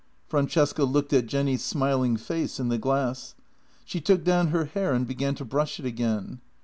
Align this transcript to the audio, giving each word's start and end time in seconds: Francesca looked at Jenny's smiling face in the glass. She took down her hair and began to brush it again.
Francesca 0.27 0.83
looked 0.83 1.13
at 1.13 1.27
Jenny's 1.27 1.63
smiling 1.63 2.17
face 2.17 2.59
in 2.59 2.69
the 2.69 2.79
glass. 2.79 3.35
She 3.85 4.01
took 4.01 4.23
down 4.23 4.47
her 4.47 4.65
hair 4.65 4.93
and 4.95 5.05
began 5.05 5.35
to 5.35 5.45
brush 5.45 5.79
it 5.79 5.85
again. 5.85 6.41